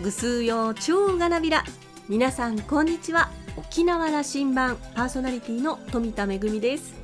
[0.00, 1.62] ぐすうよ超がなびら
[2.08, 3.30] 皆さんこんにちは。
[3.58, 6.94] 沖縄羅針盤パーソナリティの富田恵です。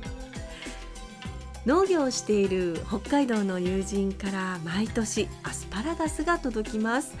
[1.67, 7.15] 農業をしている北海道の友人から毎年アスパラガスが届きます。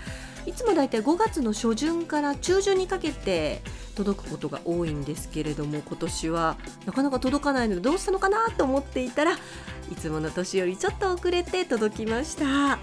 [0.47, 3.61] いつもだいたい5月の初旬から中旬にかけて
[3.95, 6.57] 届くことが多いんですけれども今年は
[6.87, 12.79] なかなか届かないのでどうしたのかなと思っていたらいつもの年よりちょっと遅れて届きました。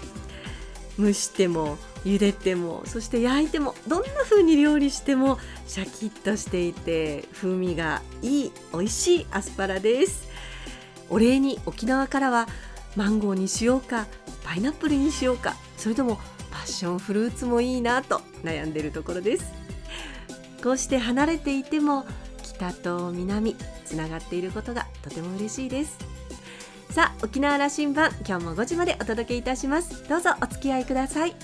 [0.97, 10.29] 蒸しても茹でてもそして焼いてもどんな風に料理してもシャキッとしていて風味がいい美味しいアスパラです。
[11.09, 12.47] お礼に沖縄からは
[12.95, 14.07] マンゴーにしようか
[14.43, 16.17] パイナップルにしようかそれとも
[16.51, 19.51] パッションフルーツもいいなと悩んでいるところです。
[20.63, 22.05] こうして離れていても
[22.41, 25.97] 北と南つながっていることがとても嬉しいです。
[26.91, 30.07] さあ沖縄羅針盤今日も5時までお届けいたします。
[30.07, 31.35] どうぞお付き合いください。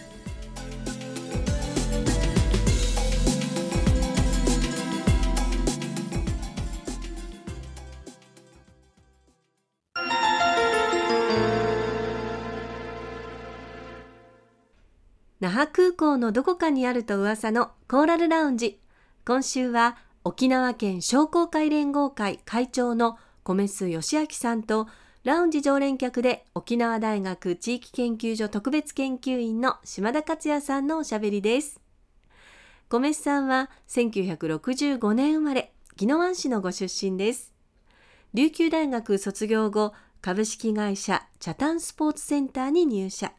[15.52, 18.80] 覇空港のどこかにあると噂のコーラルラウンジ
[19.26, 24.88] 今週は沖縄県商工会連合会会長の米須義明さんと
[25.24, 31.80] ラウンジ常連客で沖縄大学地域研究所特別研究員の島田克也さんのおしゃべりです。
[32.90, 37.54] 米須さんは1965年生まれ、宜野湾市のご出身です。
[38.34, 43.32] 琉球大学卒業後、株式会社チャタンスポーツセンターに入社。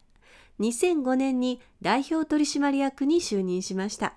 [0.63, 4.15] 2005年に代表取締役に就任しました。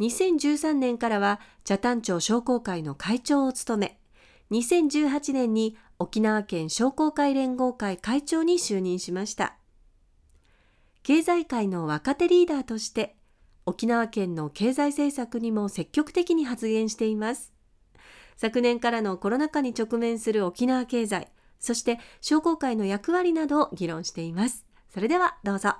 [0.00, 3.98] 2013年からは茶谷町商工会の会長を務め、
[4.50, 9.56] 2018年に沖縄県商工会連合会会長に就任しました。
[11.04, 13.16] 経済界の若手リーダーとして、
[13.64, 17.52] 沖縄県の経済政策にも積極的に発言しています。
[18.36, 21.28] 昨年からのコロナ禍に直面する沖縄経済、
[21.60, 24.66] そして商工会の役割などを議論しています。
[24.92, 25.70] それではどうぞ。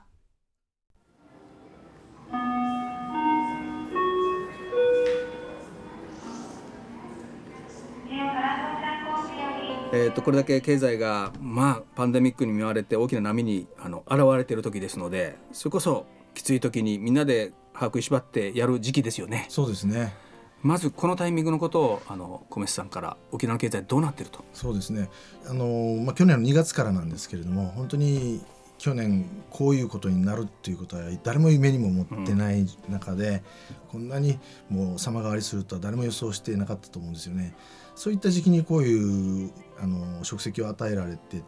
[9.95, 19.45] えーと、これだけ経済が、まあ、パンデミックに見舞われて大きな波にあの現れている時ですのでそれこそきつい時にみんなで把握しばってやる時期ですよね。
[19.51, 20.15] そうですね
[20.63, 24.43] まずこのタイミングのことをあの小飯さんから沖縄経済どうなってると？
[24.55, 25.11] そうですね
[25.47, 28.41] あの、まあ、去年の2月からなんですけれども本当に
[28.83, 33.45] 去年こういうことになるっていうことは誰も夢にも思ってない中で、
[33.93, 37.55] こんなにもう様変わりするとは誰も予想してなかったと思うんですよね。
[37.95, 41.45] そういった時期にこういうあの職責を与えられて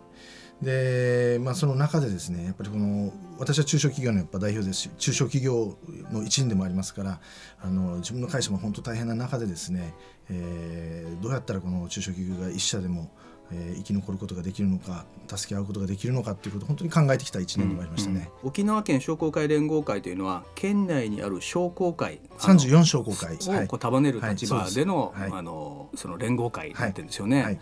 [0.63, 5.77] で、まあ、その中でですねやっぱりこの私は中小企業のやっぱ代表ですし中小企業
[6.13, 7.21] の一員でもありますから
[7.61, 9.93] あの自分の会社も本当大変な中でですね、
[10.31, 13.11] えー、どうやったらこの中小企業が一社でも
[13.53, 18.43] えー、生き残ることができるのか助け合うことができるのかっていうことを本当に考えてきた1年でもありましたね、うん。
[18.43, 23.35] うん、沖縄県商工会連合会というのは県内にある商工会34商工会。
[23.37, 27.43] をこう束ねる立場でのはい、あのその連合会になってるんですよね。
[27.43, 27.61] はい。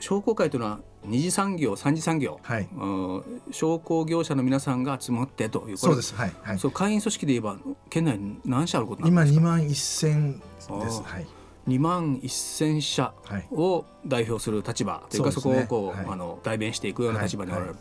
[0.00, 2.68] 商工会というのは二次産業三次産業、はい、
[3.50, 6.14] 商工業者の皆さんが集まってというそうです。
[6.14, 7.56] はい、はい、そう会員組織で言えば
[7.90, 9.40] 県内何社あることなんですか？
[9.40, 10.38] 今2万1000
[10.84, 11.26] です、はい、
[11.68, 13.12] 2万1000社
[13.52, 17.76] を代表する立場というか、そこをこう、あの代弁していくような立場におられる。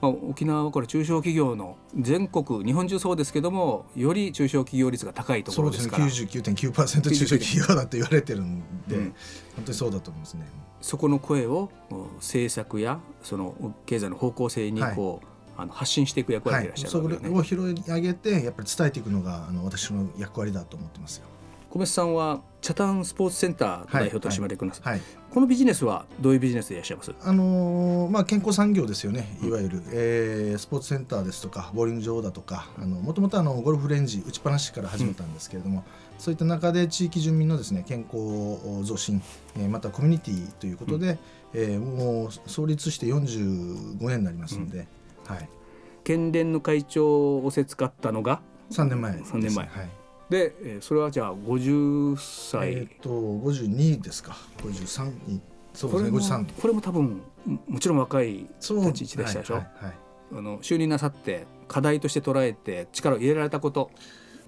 [0.00, 6.08] まあ、沖縄はこれ中小企業の全国日本中そうですけどもより中小企業率が高いところですから。
[6.08, 6.42] そうですね。
[6.42, 9.14] 99.9%中小企業だと言われてるんで、うん、
[9.56, 10.46] 本当にそうだと思いますね。
[10.80, 11.70] そこの声を
[12.16, 16.68] 政策やその経済の方向性にこう、はい、あの発信していく役割でい。
[16.68, 21.26] らっしゃる、ねはい、それを拾い上げてやっぱり伝えていくのがあの私の役割だと思ってますよ
[21.70, 29.38] 小林さんはチャタンスポーツセンター代表取締役なさ、はいはい、このビジネスはどういうビジネスでいらっしゃいます、あのー、まあ、健康産業ですよね。
[29.42, 35.84] いわゆる、うん、えー、スポーツセンターですとかボーリング場だとかもともとゴルフレンジ打ちっぱなしから始めたんですけれども、
[36.14, 39.22] うん、そういった中で地域住民のですね健康増進、
[39.56, 41.18] えー、またコミュニティということで、うん、
[41.52, 44.86] えー、もう創立して45年になりますので、
[45.26, 45.48] はい、
[46.02, 48.40] 県連の会長をせ使ったのが
[48.70, 49.97] ？3年前、3年前、はい
[50.30, 52.72] で、えー、それはじゃあ50歳。
[52.72, 54.36] えっ、と52ですか。
[54.58, 55.40] 53に
[55.72, 56.18] そうですね。
[56.18, 57.22] 53これも多分
[57.66, 59.94] もちろん若い立ち位置でしたでしょ、はいはいはい、
[60.38, 63.90] あの就任なさって課題として捉えて力を入れられたこと。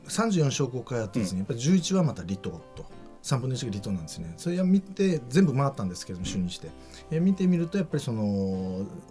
[0.09, 2.85] 34商工会やってですね、うん、やっぱり11はまた離島と。
[3.23, 4.33] 3分の1が離島なんですね。
[4.39, 6.71] それを見て全部回ったんですけども就任して、
[7.11, 8.23] え見てみるとやっぱりその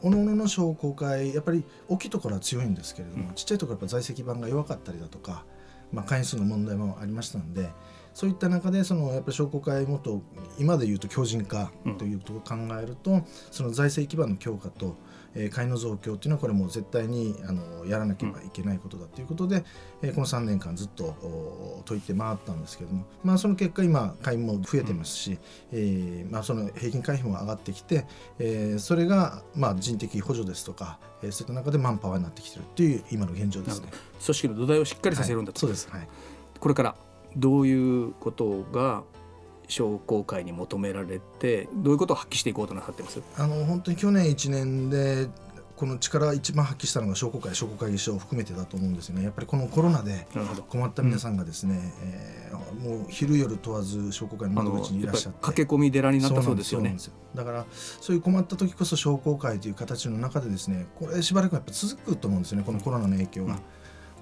[0.01, 5.45] おのおのの商工会やっぱり大きいところは強いんですけれども、うん、ちっちゃいところはやっぱ在籍版が弱かったりだとか
[5.91, 7.69] まあ、会員数の問題もありましたので
[8.13, 10.21] そういった中でそのやっぱり商工会もっと
[10.57, 13.21] 今で言うと強靭化ということを考えると、
[13.51, 14.97] その財政基盤の強化と
[15.35, 19.63] えー、会の増強っていうのはこれも絶対にあのやらなければいけないことだということで、
[20.01, 25.39] えー、この3年間ずっと解いて回ったんですけども、まあ、その結果今会員も増えてますし、
[25.71, 28.05] えーまあ、その平均会費も上がってきて、
[28.39, 33.89] えー、それがまあ人的補助ですとか、えー、そういった中でマンパワーになってきてるっていう今の現状ですね。
[34.23, 36.07] 組織の土台をしっかりさせるんだと、はい、そうです、はい、
[36.59, 36.95] これから
[37.35, 39.03] どういうことが
[39.69, 43.21] 商工会に求められてどういうことを発揮していこうとなさってます？
[43.37, 45.29] あの本当に去年1年で
[45.77, 49.23] この力一番発揮したのが商工会商工会議所を含めてだと思うんですよね。
[49.23, 50.27] やっぱりこのコロナで
[50.67, 55.39] 困った皆さんがですね、うん、えー、もう昼夜問わず商工会の窓口にいらっしゃって。
[55.41, 56.97] 駆け込み寺になったそうですよね。
[57.33, 63.53] だからそういう困った時こそ商工会という形の中でですねこれしばらくやっぱ続くと思うんですよねこのコロナの影響が。
[63.53, 63.59] うん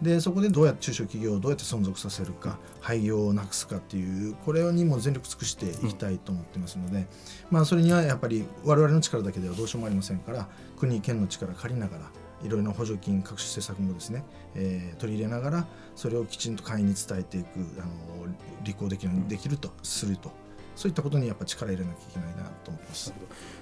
[0.02, 7.08] でそこでどうやって中小企業をどうやって存続させるか廃業をなくすかっていうこれにも全力尽くしていきたいと思ってますので、
[7.50, 10.48] まあ、それにはやっぱり我々の力だけではどうしようもありませんから
[10.78, 12.04] 国県の力借りながら
[12.44, 14.24] いろいろな補助金各種施策もですね、
[14.54, 17.48] えー、取り入れながらそれをきちんと会員に伝えていく
[17.80, 18.32] あの
[18.64, 20.32] 履行できるできるとすると
[20.76, 23.12] そういったことにやっぱ力入れなきゃいけないなと思います。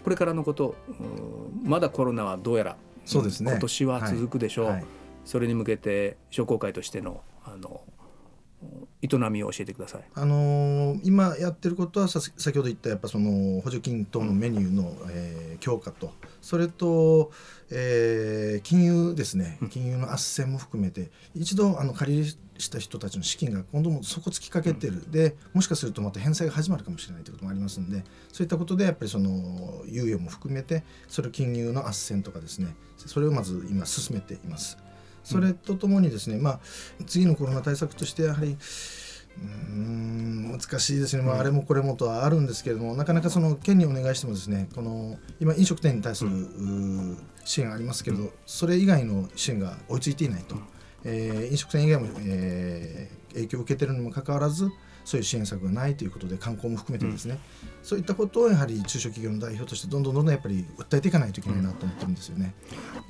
[0.03, 0.75] これからのこと
[1.63, 4.65] まだコロナはどうやらそうですね今年は続くでしょう。
[4.65, 4.85] はいはい
[5.25, 7.81] それに向けて商工会としてのあの
[9.01, 10.03] 営みを教えてください。
[10.15, 16.11] あのー、今やってることは先ほど言ったやっぱその補助金等のメニューの、うん、えー、強化と
[16.41, 17.31] それと、
[17.69, 19.59] えー、金融ですね。
[19.69, 29.29] 金融の斡旋も含めて一度あの借りした人たちの資金が今度も底つきかけてる、うん、でもしかするとまた返済が始まるかもしれないということもありますんでそういったことでやっぱりその
[29.85, 32.73] 猶予も含めてそれを金融の斡旋とかですね。
[32.97, 34.77] それをまず今進めています。
[35.25, 36.59] それとともにですね、まあ、
[37.05, 38.55] 次のコロナ対策としてやはり
[39.37, 46.29] うん難しいですね、まあ、あれもこれもとはあるんですけれども、なかなかその県にお願いしてもですねこの今飲食店に対する、
[47.43, 50.55] 支援ありますけれど、それ以外の支援が追いついていないと、
[51.03, 54.69] えー、飲食店以外も、えー、影響を受けているにもかかわらず
[55.05, 62.53] そういう支援策がないということで観光も含めてですね、うん、そういったことをやはり中小企業の代表としてどんどんどんどんやっぱり訴えていかないといけないなと思ってるんですよね。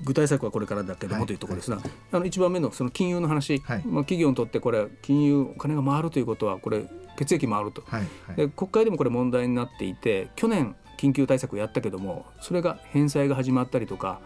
[0.03, 6.85] 具体策はこれからだけどもというところですが、はい、あの1番目のその金融の話、はい、まあ、企業にとってこれ金融お金が回るということはこれ
[7.17, 14.19] 血液回ると、はいで国会でもこれ問題になっていて去年緊急対策をやったけどもそれが返済が始まったりとか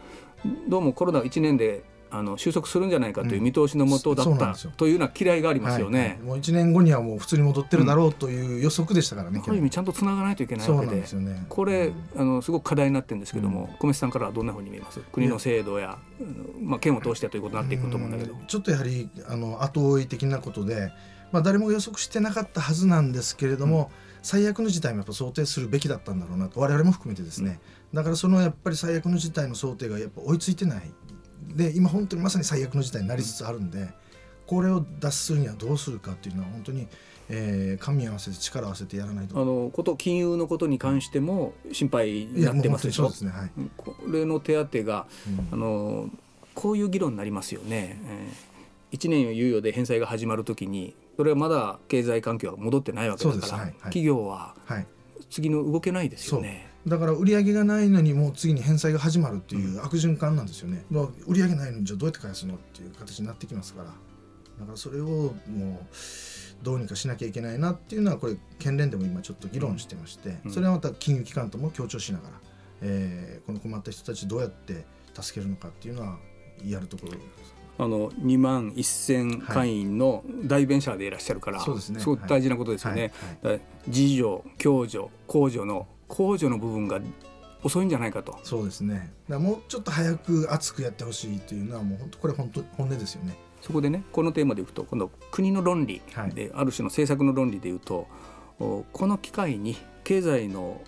[0.67, 6.09] どうもコロナ1年であの収束するんじゃないかという見通しのもとだった、うん、というような嫌いがありますよね、はい。
[6.09, 11.01] はい、もう1年後にはもう普通に戻ってるだろうという予測でしたからね、ある意味ちゃんとつながないといけないわけで。
[11.01, 14.99] で、ね、これあのすごく課題になってるんですけども、うん、小松さんからはどんなふうに見えます？
[15.11, 15.97] 国の制度や、
[16.61, 20.91] まあ、県を通してということになっていくと思うんだけど、ちょっとやはりあの後追い的なことで、
[21.31, 24.09] まあ、誰も予測してなかったはずなんですけれども、うん。
[24.21, 26.59] 最悪の事態もやっぱ想定するべきだったんだろうなと。
[26.59, 27.61] 我々も含めてですね、
[27.93, 30.91] だからそのやっぱり最悪の事態の想定がやっぱ追いついてない
[31.55, 33.89] で今本当にまさに最悪の事態になりつつあるんで
[34.45, 36.87] これを脱するにはどうするかっていうのは本当に、
[37.29, 39.39] えー、神合わせて力を合わせてやらないと。
[39.39, 43.11] あのこと金融のことに関しても心配になってますでしょ？
[43.21, 43.31] う、ね。
[43.31, 46.09] はい、これの手当が、うん、あの
[46.55, 48.01] こういう議論になりますよね。
[48.91, 53.61] えー、1年猶予で返済が始まるときにそれはまだ経済環境が戻ってないわけだから、はい。
[53.65, 54.55] はい、企業は
[55.29, 56.68] 次の動けないですよね。
[56.89, 63.93] だから売り上げがないのにもう次に返済が始まるっていう悪循環なんですよね、うん、売り上げないのにじゃあどうやって返すのっていう形になってきますから。
[64.59, 65.05] だからそれを
[65.47, 72.35] もうどうにかしなきゃいけないなっていうのはこれ県連でも今ちょっと議論してまして、うん、それはまた金融機関とも協調しながら、
[72.81, 76.17] えー、この困った人たちどうやって助けるのかっていうのは
[76.65, 77.59] やるところです。
[77.77, 83.13] あの2万1000会員の代弁者でいらっしゃるから、はい、そうですね、すごく大事なことですよね。
[83.41, 83.53] はい。
[83.53, 86.99] はい、自助共助公助の控除の部分が
[87.63, 88.37] 遅いんじゃないかと。
[88.43, 89.13] そうですね。
[89.29, 93.37] だもうちょっと早く熱くやってほしいというのはもう本当これ本当本音ですよね。
[93.61, 98.07] そこでねこのテーマでいくと今度国の論理で、はい、ある種の政策の論理でいうと
[98.57, 100.81] この機会に経済の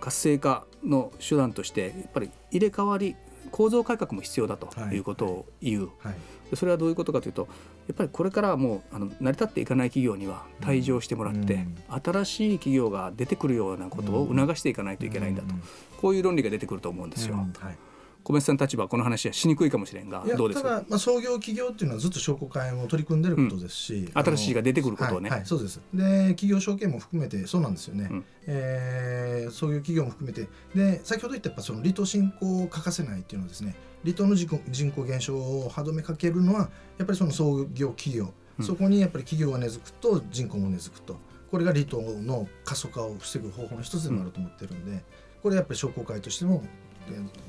[0.00, 3.14] 活性化の手段としてやっぱり入れ替わり
[3.52, 5.90] 構造改革も必要だということを言う、はい。
[6.08, 6.12] は
[6.52, 7.46] い、それはどういうことかというと
[7.86, 15.62] やっぱりこれからはもうあの成り立っていかない企業には退場してもらって、うん、新しい企業が出てくるようなことを促していかないといけないんだと、うん、
[16.00, 17.36] こういう論理が出てくると思うんですよ。
[17.36, 17.76] はい
[18.24, 20.62] 小林さん立場この話はしにくいかもしれんがどうです？
[20.62, 25.38] かただ、まあ、創業企業っていうのはずっと商工会も取り組んでることですし、うん、新しいが出てくることをね、はい。
[25.40, 25.80] はい、そうです。
[25.92, 30.48] で企業証券も含めてそうなんですよね、うん、えー、創業企業も含めて。
[30.74, 38.32] で先ほど言ったやっぱその離島振興を欠かせないっていうのはですね離島の人口人口減少を歯止めかけるのはやっぱりその創業企業。
[38.58, 41.18] うん、そこにやっぱり企業が根付くと人口も根付くと。
[41.50, 45.04] これが離島の過疎化を防ぐ方法の一つでもあると思ってるんで、
[45.40, 46.64] これやっぱり商工会としても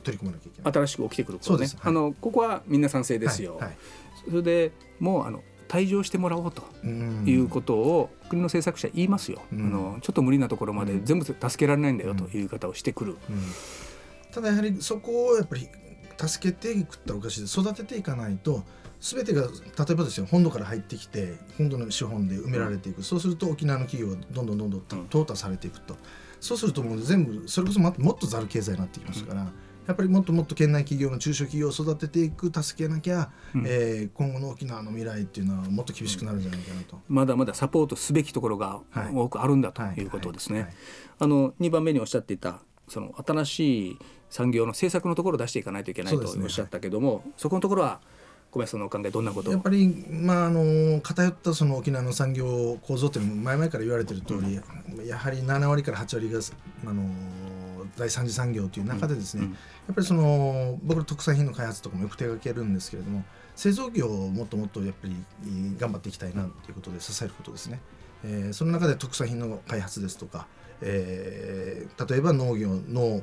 [0.03, 0.73] 取り組まなきゃいけない。
[0.73, 3.63] 新しく起きてくることね、はい、あのここはみんな賛成ですよ、はい。
[3.63, 3.77] はい、
[4.29, 13.17] それでもうあの退場してもらおうということを国の政策者言いますよ、あのちょっと無理なところまで全部助けられないんだよという言い方をしてくる、
[14.31, 15.67] ただやはりそこをやっぱり
[16.17, 17.41] 助けていくっておかしい。
[17.41, 18.63] で育てていかないと
[19.01, 19.47] 全てが例
[19.91, 25.97] えばですよ本土から入ってきて本土の資本で埋められていく、そうすると沖縄の企業はどんどんどんどん淘汰されていくと、
[26.45, 29.51] そうするともう全部それこそもっとざる経済になってきますから。
[29.87, 38.81] やっぱりもっともっと県内企業の中小企業を育てていく助けなきゃ、うん、えー、今後の沖縄の未来っていうのはもっと厳しくなるんじゃないかなと、まだまだサポートすべきところが
[39.13, 40.73] 多くあるんだということですね。
[41.19, 43.99] あの2番目におっしゃっていたその新しい
[44.29, 48.01] 産業の政策のところを出していかないといけないとおっしゃったけどもそ、ねはい、そこのところは
[48.55, 54.61] 小林さんのお考えどんなことやっぱり、まあ、あの偏ったその沖縄の産業構造っていうのも前々から言われてる通り、
[54.95, 56.39] うん、やはり7割から8割が
[56.89, 57.03] あの
[57.97, 59.57] 第三次産業という中でですね、うんうん、や
[59.91, 63.25] っぱりその僕ら特産品の開発とかもよく手がけるんですけれども
[63.57, 65.15] 製造業をもっともっとやっぱり
[65.77, 67.81] 頑張っていきたいなということで支えることですね。
[68.23, 70.47] えー、その中で特産品の開発ですとか、
[70.81, 73.21] えー、例えば農業の、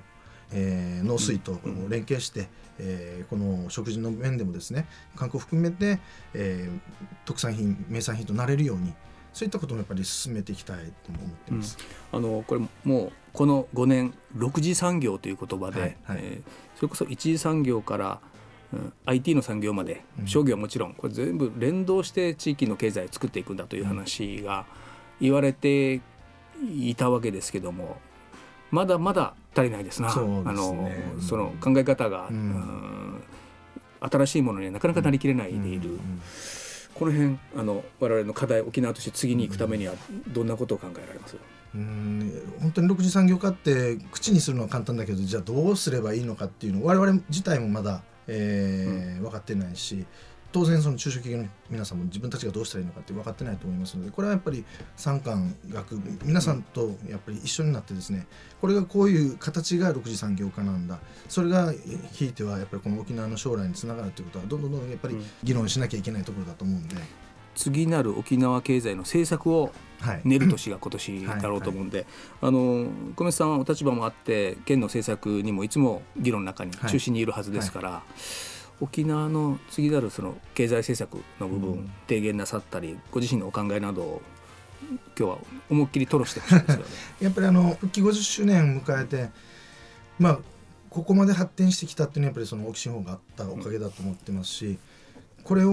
[0.55, 5.99] えー、農水と連携して、えー、この食事の面でもですね観光含めて、
[6.35, 6.81] えー、
[7.25, 8.93] 特産品名産品となれるように
[9.33, 11.79] そういったこともやっぱり進めていきたいと思ってます。
[12.13, 18.21] うん、あのこれもうこの5年6次産業という言葉で、はいはい、えー、それこそ1次産業から、
[18.75, 24.67] うん、IT の産業まで、商業はもちろんこれ全部連動して地域の経済を作っていくんだという話が
[25.19, 26.03] 言われて
[26.63, 27.97] いたわけですけども
[28.73, 30.11] まだまだ足りないですな。
[30.11, 33.23] すね、あのその考え方が、うん、
[34.01, 35.91] 新しいものにはなかなかなりきれないでいる。
[35.91, 36.23] うんうん
[36.95, 39.95] この辺あの我々の課題沖縄として次に行くためには
[40.29, 41.37] どんなことを考えられます？
[41.75, 42.59] うん。
[42.61, 50.05] 本当に6次産業化って口にするのは簡単だけどじゃあどうすればいいのかっていうの我々自体もまだ、えー、うん、分かってないし
[50.53, 54.65] 当然その中小企業の皆さんも自分たちがどうしたらいいのかって分かってないと思いますのでこれはやっぱり
[54.97, 58.27] 産官学皆さんとやっぱり一緒になってですね
[58.61, 61.73] これがこういう形が6次産業化なんだそれが
[62.13, 66.97] ひいてはやっぱりこの沖縄の将来につながるということはどんどんどんどんやっぱり議論しなきゃいけないところだと思うんで。
[67.55, 69.73] 次なる沖縄経済の政策を
[70.25, 72.07] 練る年が今年だろうと思うんで、
[72.41, 78.52] あの小松さんはお立場もあって県の政策にもいつも議論の中に中心にいるはずですから、はいはい
[78.83, 84.23] 沖縄の次なるその経済政策の部分、うん、提言なさったりご自身のお考えなどを
[85.17, 85.39] 今日は
[85.71, 86.85] 思いっきり吐露してほしいですよね
[87.23, 89.31] やっぱりあの復帰50周年を迎えて
[90.19, 90.39] まあ
[90.91, 94.79] ここまで発展してきたっていうのはやっぱりその沖地方があったおかげだと思ってますし、うん、
[95.45, 95.71] これを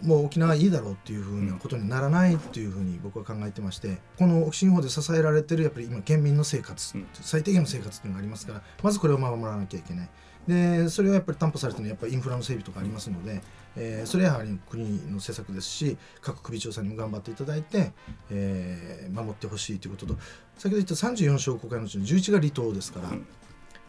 [0.00, 10.08] もう沖縄いいだろうっていうふうなことにならないっていうふうに僕は考えてましてこの沖地方で支えられてるやっぱり今県民の生活、うん、最低限の生活っていうのがありますからまずこれを守らなきゃいけない。
[10.46, 13.40] でそれはやっぱり担保されてるのはやっぱりインフラの整備とかありますので、
[13.76, 17.92] えー、それはやはり国の施策ですし各首長さんにも頑張っていただいて、
[18.30, 20.14] えー、守ってほしいということと
[20.58, 23.26] 先ほど言った34商工会のうちの11が離島ですから、うん、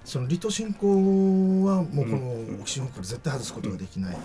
[0.06, 4.18] その離島振興はもうこの沖新北から絶対外すことができない、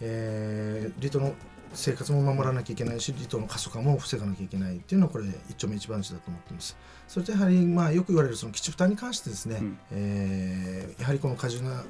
[0.00, 1.34] えー、離島の
[1.74, 6.76] 生活も守らなきゃいけないし離島の過疎化も防がなきゃいけないっていうのはこれ一丁目一番地だと思っています。
[7.06, 11.84] それとやはりまあよく言われるその基地負担に関してですね、うん、えー、やはりこの過重な、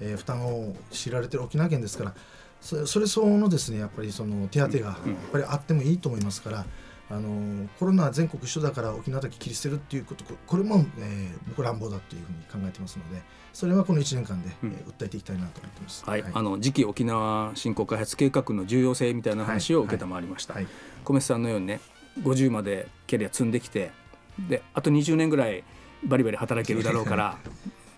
[0.00, 2.14] えー、負担を強いられてる沖縄県ですから
[2.60, 4.96] それそれ相応のですねやっぱりその手当がやっ
[5.32, 6.66] ぱりあってもいいと思いますから。
[7.10, 13.20] あのコロナは全国一緒だから沖縄だけ切り捨てるっていうことこれも、えー、僕乱暴だというふうに考えてますので
[13.52, 20.64] それはこの1年間で、うん、えー、訴えていきたいなと思ってます、はい、はい、あの次期沖縄振興開発計画の重要性みたいな話を承りました、はい。
[20.64, 21.80] はい、小松さんのようにね
[22.22, 23.90] 50までキャリア積んできて
[24.38, 25.64] であと20年ぐらい
[26.04, 27.38] バリバリ働けるだろうから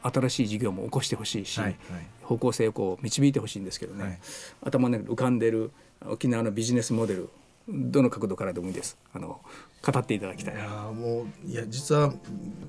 [0.03, 1.77] 新しい事業も起こしてほしいし、はい。
[1.91, 4.21] はい、方向性をこう導いてほしいんですけどね、
[4.63, 5.71] 頭の中に浮かんでる
[6.07, 7.29] 沖縄のビジネスモデル
[7.69, 8.99] どの角度からでもいいです。
[9.13, 9.41] あの
[9.83, 10.55] 語っていただきたい。
[10.55, 12.13] いやもういや実は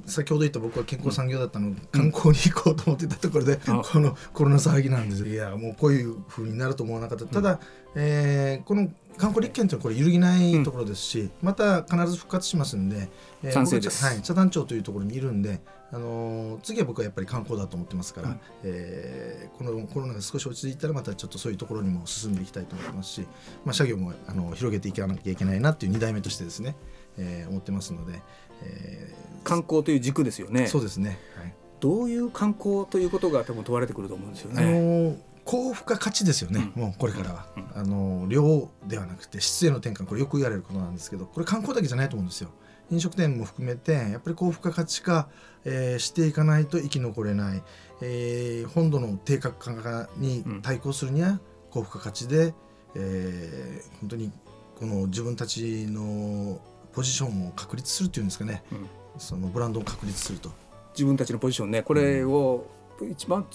[0.06, 7.60] 先ほど言った僕は健康産業だったの、うん、観光に行こうと思ってたところで、うん、このコロナ騒ぎなんですいやもうこういうふうになると思わなかった、ただ、
[7.96, 13.10] えー、この観光立憲というのはこれ揺るぎないところですし、また必ず復活しますんで、
[13.44, 15.62] えー、賛成です、はい、茶壇町というところにいるんで、
[15.94, 23.28] あのー、次は僕はやっぱり観光だと思ってますから、うん、えー、このコロナが少し落ち着いたらまたちょっとそういうところにも進んでいきたいと思いますし、
[23.64, 26.76] まあ、社業もあの広げていかなきゃいけないなっていう2代目としてですね、
[27.20, 28.22] えー、思ってますので、
[28.64, 30.66] えー、観光という軸ですよね。
[30.66, 34.64] そうですね、はい、どういう観光ということが多分問われてくると思うんですよね。
[34.64, 40.06] あのー高付加価値ですよね、うん、もうこれからは、うん、あの量ではなくて質への転換。
[40.06, 42.50] これよく言われることなんですけどこれ観光だけじゃないと思うんですよ
[42.92, 45.30] 飲食店も含めてやっぱり高付加価値化、
[45.66, 47.64] えー、していかないと生き残れない、
[48.02, 51.40] えー、本土の低格化に対抗するには
[51.72, 52.54] 高付加価値で、
[52.96, 54.32] えー、本当に
[54.78, 56.60] この自分たちの
[56.92, 58.88] ポジションを確立するっていうんですかね、うん、
[59.18, 60.52] そのブランドを確立すると。
[60.94, 62.68] 自分たちのポジションねこれを
[63.10, 63.48] 一番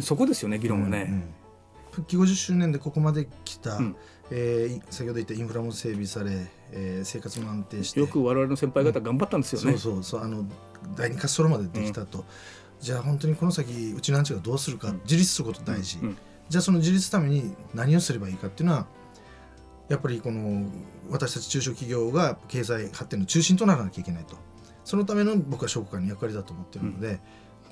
[0.00, 1.24] そこですよね議論はね、うんうん、
[1.90, 3.96] 復帰50周年でここまで来た、うん、
[4.30, 8.00] えー、先ほど言ったインフラも整備され、えー、生活も安定して。
[8.00, 10.44] よく我々の先輩方頑張ったんですよね、そうそうそうあの
[10.96, 12.24] 第二滑走路までできたと、
[12.80, 15.98] じゃあ本当にこの先うちのアンチがどうするか、自立すること大事、
[16.48, 18.86] じゃあその自立ために何をすればいいかっていうのは
[19.88, 20.68] やっぱりこの
[21.10, 24.36] 私たち中小企業が経済発展の中心とならなきゃいけないと。
[24.84, 27.18] そのための僕は商工会の役割だと思ってるので、うん、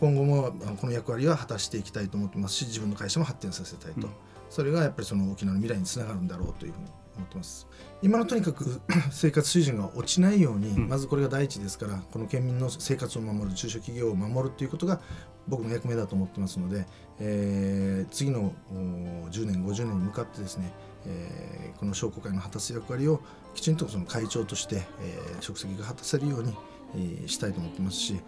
[0.00, 4.12] 今後もこの役割は果たしていきたいと思ってますし自分の会社も発展させたいと、うん、
[4.50, 7.66] それがやっぱりその沖縄の未来につながるんだろうというふうに思ってます。
[8.02, 8.80] 今のとにかく
[9.10, 15.00] 生活水準が落ちないように、うん、まずこれが第一ですからこの県民の生活を守る中小企業を守るということが
[15.48, 16.86] 僕の役目だと思ってますので、
[17.18, 20.72] えー、次の10年50年に向かってですね
[21.06, 23.20] えー、この商工会の果たす役割を
[23.54, 26.54] きちんとその会長として、えー、職責が果たせるように、
[26.94, 28.20] えー、したいと思ってますし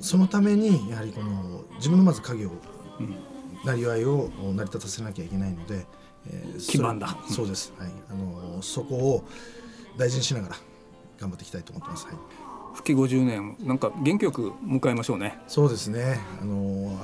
[0.00, 2.50] そのためにやはりこの自分のまず家業、
[3.00, 3.16] うん、
[3.64, 5.86] なりわいを成り立たせなきゃいけないので、
[6.30, 7.16] えー、基盤だ。
[7.30, 9.24] そうです、はい、あのそこを
[9.96, 10.56] 大事にしながら
[11.18, 12.06] 頑張っていきたいと思ってます。
[12.06, 12.14] はい。
[12.74, 15.38] 復帰50年なんか元気よく迎えましょうね。
[15.48, 16.20] そうですね。
[16.42, 16.54] あの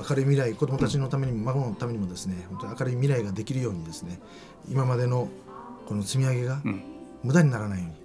[0.07, 4.19] 明るい未来子どもたちのためにも、うん、孫のためにもですね本当に明るい未来ができるようにですね
[4.69, 5.29] 今までの
[5.87, 6.61] この積み上げが
[7.23, 7.95] 無駄にならないように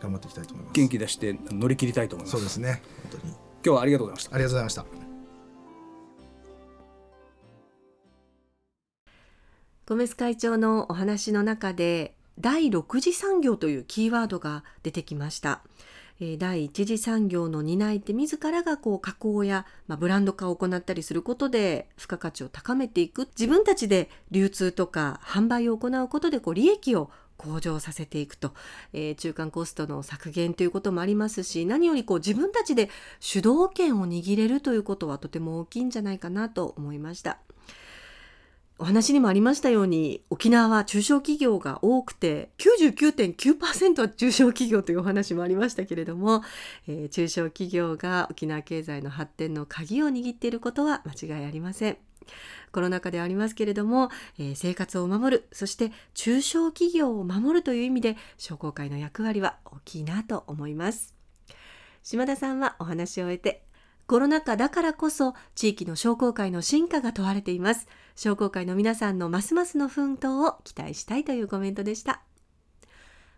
[0.00, 2.32] 頑張っていきたいと思います、元気出して乗り切りたいと思います。
[2.32, 2.82] そうですね。
[3.10, 3.32] 本当に。
[3.32, 4.34] 今日はありがとうございました。
[4.34, 5.05] ありがとうございました
[9.88, 15.60] ゴメス会長のお話の中で第6次産業というキーワードが出てきました。
[16.38, 28.54] 第一次産業の担い手自らがこう加工や、まあ、ブランド化を行ったりすることで付加価値を高めていく自分たちで流通とか販売を行うことでこう利益を向上させていくと、
[28.92, 37.38] えー、中間コストの削減ということもありますし何よりこう自分たちで主導権を握れるということはとても大きいんじゃないかなと思いました。
[38.78, 46.42] お話にもありましたように沖縄は中小企業が多くて99.9%は中小企業というお話もありましたけれども、
[46.86, 51.96] えー、中小企業が沖縄経済の発展の鍵を握っていることは間違いありません。
[52.72, 61.14] コロナ禍ではありますけれども、えー、生活を守るそして中小企業を守るという意味で商工会の役割は大きいなと思います
[62.02, 63.62] 島田さんはお話を終えて
[64.06, 67.86] コロナ禍だからこそ地域の商工会の進化が問われています
[68.16, 72.22] 商工会の皆さんのますますの奮闘を期待したいというコメントでした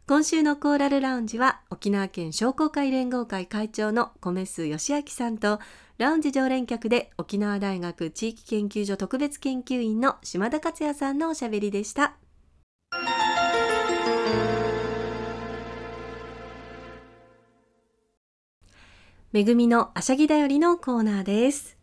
[0.07, 5.61] 今週のコーラルラウンジは沖縄県商工会連合会会長の米須義明さんと
[5.99, 12.15] ラウンジ常連客で沖縄大学地域研究所特別研究員の島田克也さんのおしゃべりでした。
[19.31, 21.78] めぐみのあしゃぎだよりのコーナーです。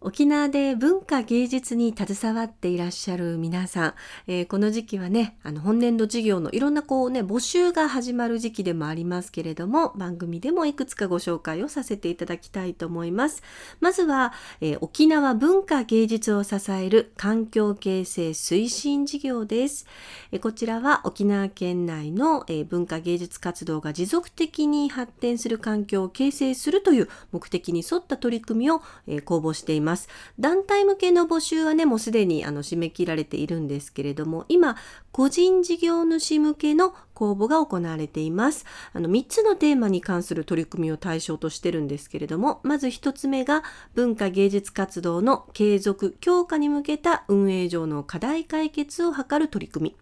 [0.00, 3.94] 沖縄で文化芸術に携わっていらっしゃる皆さん、
[4.28, 13.42] えー、この時期はねあの本年度事業のいろんなこうね募集が始まる時期でもありますけれども番組でもいくつかご紹介をさせていただきたいと思います。
[13.80, 19.86] まずは、えー、沖縄文化芸術を支える環境形成推進事業です、
[20.30, 29.87] えー、こちらは沖縄県内の、え文化芸術活動が持続的に発展する環境を形成するという目的に沿った取り組みを、え公募しています。
[29.88, 30.08] ます。
[30.38, 34.76] 団体向けの募集はね、もうすでにあの締め切られているんですけれども、今、
[35.12, 38.66] 個人事業主向けの公募が行われています。
[38.92, 49.96] あの3つのテーマに関する取り組みを対象としてるんですけれども、まず1つ目が文化芸術活動の継続強化に向けた運営上の課題解決を図る取り組み。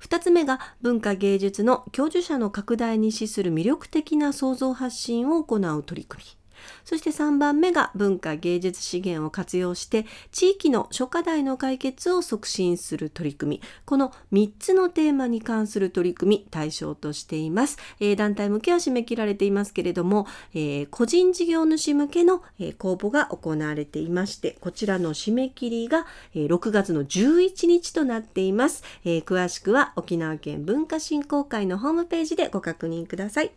[0.00, 6.43] 2つ目が文化芸術の教授者の拡大に資する魅力的な創造発信を行う取り組み。
[6.84, 13.62] そして3番目が文化芸術資源を活用して地域の諸課題の解決を促進する取り組み。
[13.84, 33.50] この3つのテーマに関する取り組み対象としています、えー、団体向けは締め切られていますけれども、えー、個人事業主向けの、えー、公募が行われていましてこちらの締め切りが、えー、6月の11日となっています、え、詳しくは沖縄県文化振興会のホームページでご確認ください、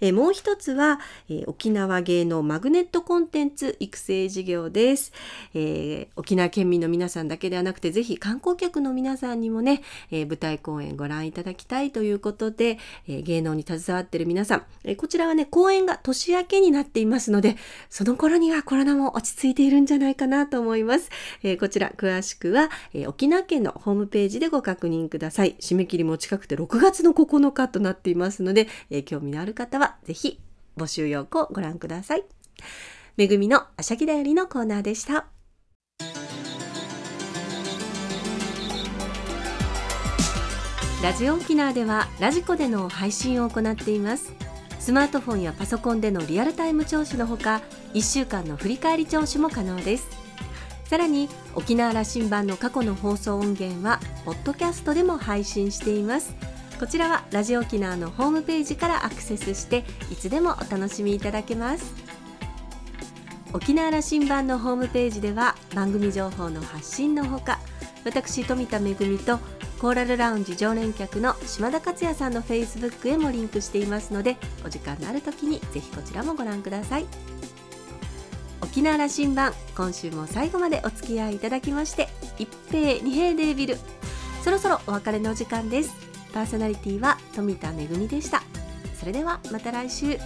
[0.00, 5.12] え、もう一つは、え、沖縄芸能マグネットコンテンツ育成事業です、
[5.54, 17.56] えー、沖縄県民の皆さんだけではなくてぜひ観光客の皆さんにもね、えー、舞台公演ご覧いただきたいということで、えー、芸能に携わっている皆さん、えこちらはね公演が年明けになっていますので
[17.88, 21.08] その頃にはコロナも落ち着いているんじゃないかなと思います、
[21.44, 25.54] えこちら詳しくは、え沖縄県のホームページでご確認ください。
[25.60, 30.40] 締め切りも近くて6月の9日となっていますので、え興味のある方はぜひ
[30.76, 32.39] 募集要項ご覧ください。
[33.16, 35.26] めぐみのあしゃぎだよりのコーナーでした。
[41.02, 44.32] ラジオ沖縄ではラジコでの配信を行っています。
[44.78, 47.62] スマートフォンやパソコンでのリアルタイム聴取のほか、
[47.94, 50.06] 1週間の振り返り聴取も可能です。
[50.84, 56.34] さらに沖縄羅針盤の過去の放送音源はポッドキャストでも配信しています。
[56.80, 61.92] こちらはラジオ沖縄のホームページからアクセスしていつでもお楽しみいただけます
[63.52, 67.58] 沖縄羅針盤のホームページでは番組情報の発信のほか
[68.04, 69.38] 私富田恵と
[69.80, 77.06] コーラルラウンジ常連客の島田克也さんのフェイスブックへもリンクしていますのでお時間のある時にぜひこちらもご覧ください。
[78.62, 82.08] 沖縄羅針盤今週も最後までお付き合いいただきまして
[82.38, 83.78] 一平二平デービル。
[84.44, 85.92] そろそろお別れのお時間です。
[86.32, 88.42] パーソナリティは富田恵でした。
[88.98, 90.18] それではまた来週。